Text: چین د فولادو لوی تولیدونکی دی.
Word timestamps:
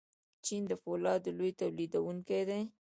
چین 0.45 0.61
د 0.71 0.71
فولادو 0.81 1.29
لوی 1.37 1.51
تولیدونکی 1.61 2.41
دی. 2.49 2.61